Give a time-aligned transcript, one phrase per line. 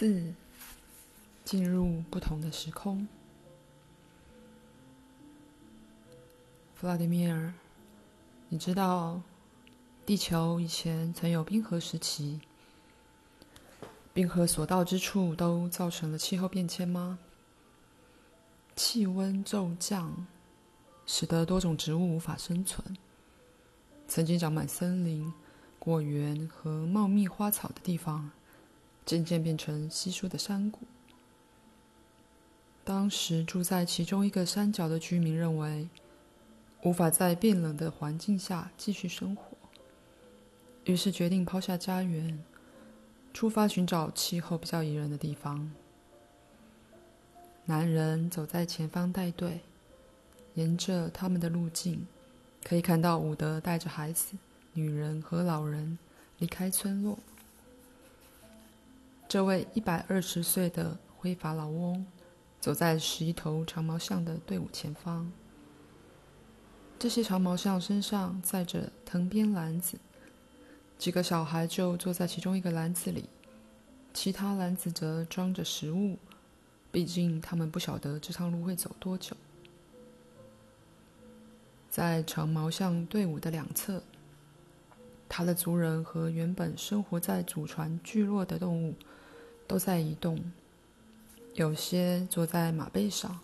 [0.00, 0.32] 四，
[1.44, 3.06] 进入不同的时空。
[6.74, 7.52] 弗拉迪米尔，
[8.48, 9.20] 你知道
[10.06, 12.40] 地球以前曾有冰河时期，
[14.14, 17.18] 冰河所到之处都造成了气候变迁吗？
[18.74, 20.26] 气温骤降，
[21.04, 22.96] 使得多种植物无法生存。
[24.08, 25.30] 曾经长满森林、
[25.78, 28.30] 果园和茂密花草的地方，
[29.10, 30.82] 渐渐变成稀疏的山谷。
[32.84, 35.88] 当时住在其中一个山脚的居民认为，
[36.84, 39.42] 无法在变冷的环境下继续生活，
[40.84, 42.40] 于是决定抛下家园，
[43.34, 45.72] 出发寻找气候比较宜人的地方。
[47.64, 49.58] 男人走在前方带队，
[50.54, 52.06] 沿着他们的路径，
[52.62, 54.36] 可以看到伍德带着孩子、
[54.72, 55.98] 女人和老人
[56.38, 57.18] 离开村落。
[59.30, 62.04] 这位一百二十岁的灰发老翁
[62.58, 65.30] 走在十一头长毛象的队伍前方。
[66.98, 69.96] 这些长毛象身上载着藤编篮子，
[70.98, 73.28] 几个小孩就坐在其中一个篮子里，
[74.12, 76.18] 其他篮子则装着食物。
[76.90, 79.36] 毕竟他们不晓得这趟路会走多久。
[81.88, 84.02] 在长毛象队伍的两侧，
[85.28, 88.96] 他的族人和原本生活在祖传聚落的动物
[89.70, 90.36] 都在移动，
[91.54, 93.38] 有些坐在马背上，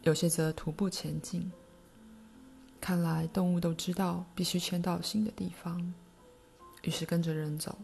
[0.00, 1.52] 有些则徒步前进。
[2.80, 5.92] 看来动物都知道必须迁到新的地方，
[6.84, 7.76] 于是跟着人走。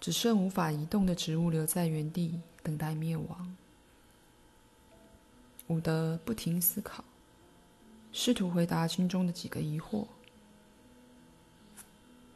[0.00, 3.54] 只剩无法移动的植物留在原地，等待灭亡。
[5.66, 7.04] 伍德不停思考，
[8.12, 10.06] 试图回答心中的几个疑惑：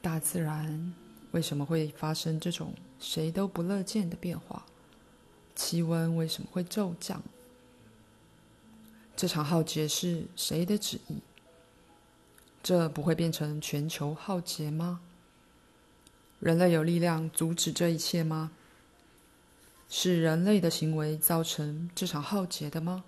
[0.02, 0.92] 大自然
[1.30, 4.64] 为什么会发生这种谁都不乐见的变化？
[5.56, 7.20] 气温为什么会骤降？
[9.16, 11.18] 这场浩劫是谁的旨意？
[12.62, 15.00] 这不会变成全球浩劫吗？
[16.38, 18.52] 人类有力量阻止这一切吗？
[19.88, 23.04] 是人类的行为造成这场浩劫的吗？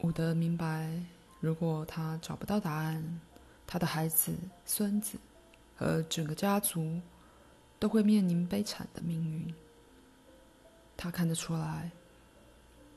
[0.00, 1.00] 伍德明白，
[1.40, 3.20] 如果他找不到答案，
[3.68, 4.34] 他的孩子、
[4.64, 5.16] 孙子
[5.76, 7.00] 和整个家族
[7.78, 9.54] 都会面临悲惨的命运。
[10.96, 11.90] 他看得出来。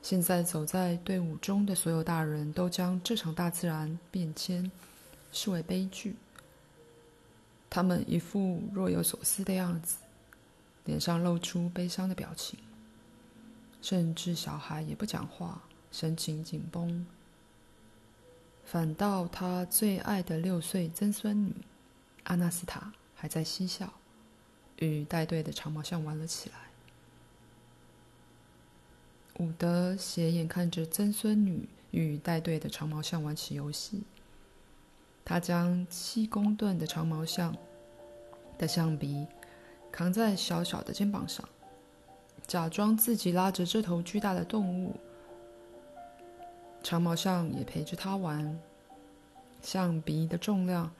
[0.02, 4.68] 现在走在队伍中的所有大人都将这场大自然变迁
[5.30, 6.16] 视为悲剧。
[7.70, 9.98] 他们一副若有所思的样子，
[10.86, 12.58] 脸上露出悲伤的表情，
[13.80, 15.62] 甚至小孩也不讲话，
[15.92, 17.06] 神情紧绷。
[18.72, 21.52] 反倒他最爱的六岁曾孙女
[22.24, 23.92] 阿纳斯塔还在嬉笑，
[24.78, 26.56] 与带队的长毛象玩了起来。
[29.40, 34.04] 伍德斜眼看着曾孙女与带队的长毛象玩起游戏。
[35.22, 37.54] 他将七公吨的长毛象
[38.56, 39.26] 的象鼻
[39.90, 41.46] 扛在小小的肩膀上，
[42.46, 44.96] 假装自己拉着这头巨大的动物。
[46.82, 48.58] 长毛象也陪着他玩，
[49.62, 50.90] 象鼻的重量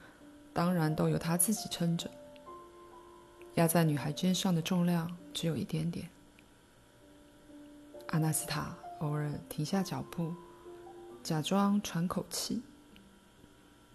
[0.53, 2.09] 当然都由他自己撑着，
[3.55, 6.09] 压在女孩肩上的重量只有一点点。
[8.07, 10.33] 阿纳斯塔偶尔停下脚步，
[11.21, 12.61] 假装喘口气，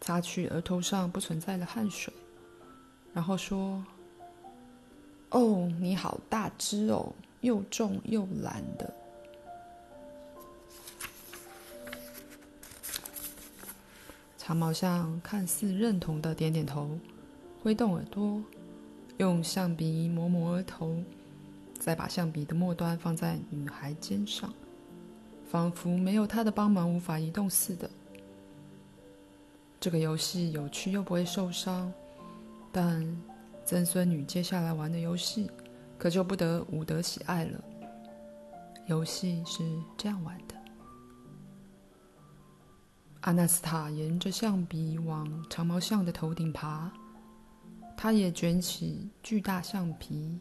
[0.00, 2.12] 擦去额头上不存在的汗水，
[3.15, 3.82] 然后说
[5.31, 8.93] ：“哦，你好大只哦，又重又懒的。”
[14.48, 16.98] 长毛象看似认同的点点头，
[17.62, 18.42] 挥动耳朵，
[19.19, 20.97] 用象鼻抹抹额头。
[21.78, 24.50] 再把象鼻的末端放在女孩肩上，
[25.50, 27.91] 仿佛没有她的帮忙无法移动似的。
[29.78, 31.93] 这个游戏有趣又不会受伤，
[32.73, 33.06] 但
[33.67, 35.50] 曾孙女接下来玩的游戏
[35.99, 37.62] 可就不得伍德喜爱了。
[38.87, 39.62] 游戏是
[39.99, 40.55] 这样玩的：
[43.23, 46.91] 阿纳斯塔沿着象鼻往长毛象的头顶爬，
[47.97, 50.38] 他也卷起巨大象皮。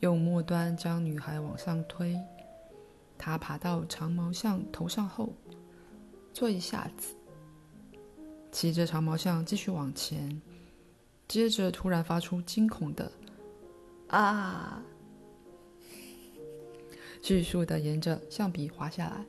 [0.00, 2.20] 用末端将女孩往上推，
[3.16, 5.32] 他爬到长毛象头上后，
[6.32, 7.14] 坐一下子，
[8.52, 10.42] 骑着长毛象继续往前，
[11.26, 13.10] 接着突然发出惊恐的
[14.08, 14.82] “啊”，
[17.22, 19.24] 迅速的沿着象鼻滑下来。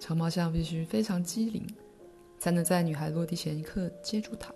[0.00, 1.64] 长毛象必须非常机灵，
[2.38, 4.52] 才能在女孩落地前一刻接住她。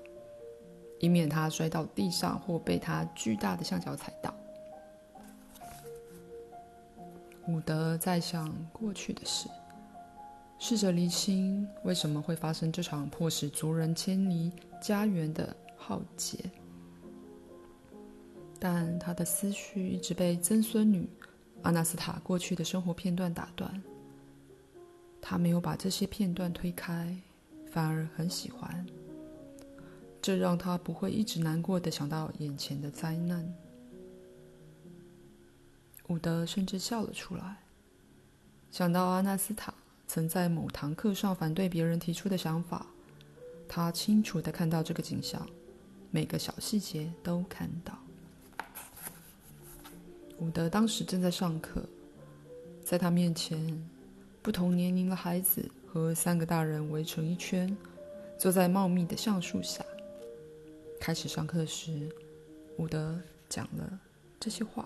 [0.98, 4.34] 以免她摔到地上或被她巨大的象脚踩到。
[7.46, 9.46] 伍德在想过去的事，
[10.58, 14.50] 试着厘清为什么会发生这场迫使族人迁离
[14.80, 16.38] 家园的浩劫。
[18.58, 21.06] 但他的思绪一直被曾孙女
[21.60, 23.82] 阿纳斯塔过去的生活片段打断。
[25.26, 27.16] 他没有把这些片段推开，
[27.72, 28.84] 反而很喜欢。
[30.20, 33.50] 这让他不会一直难过的想到眼前的灾难。
[36.08, 37.56] 伍德甚至笑了出来，
[38.70, 39.72] 想到阿纳斯塔
[40.06, 42.84] 曾在某堂课上反对别人提出的想法。
[43.66, 45.48] 他清楚的看到这个景象，
[46.10, 47.98] 每个小细节都看到。
[50.38, 51.82] 伍德当时正在上课，
[52.84, 53.88] 在他面前，
[54.44, 57.74] 不同年龄的孩子和三个大人围成一圈，
[58.38, 59.82] 坐在茂密的橡树下。
[61.00, 62.10] 开始上课时，
[62.76, 63.18] 伍德
[63.48, 63.98] 讲了
[64.38, 64.84] 这些话。